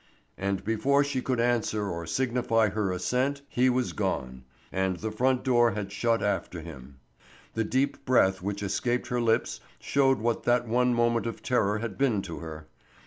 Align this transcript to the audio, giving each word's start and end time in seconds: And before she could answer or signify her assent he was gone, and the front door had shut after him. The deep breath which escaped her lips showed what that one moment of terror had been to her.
And 0.39 0.63
before 0.63 1.03
she 1.03 1.21
could 1.21 1.39
answer 1.39 1.85
or 1.87 2.07
signify 2.07 2.69
her 2.69 2.91
assent 2.91 3.43
he 3.47 3.69
was 3.69 3.93
gone, 3.93 4.45
and 4.71 4.95
the 4.97 5.11
front 5.11 5.43
door 5.43 5.73
had 5.73 5.91
shut 5.91 6.23
after 6.23 6.59
him. 6.61 6.97
The 7.53 7.63
deep 7.65 8.03
breath 8.03 8.41
which 8.41 8.63
escaped 8.63 9.09
her 9.09 9.21
lips 9.21 9.59
showed 9.77 10.17
what 10.17 10.41
that 10.45 10.67
one 10.67 10.95
moment 10.95 11.27
of 11.27 11.43
terror 11.43 11.77
had 11.77 11.99
been 11.99 12.23
to 12.23 12.39
her. 12.39 12.65